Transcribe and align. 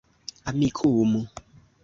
amikumu 0.49 1.19